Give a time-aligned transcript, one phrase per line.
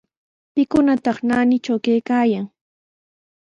[0.53, 2.45] ¿Pikunataq naanitraw kaykaayan?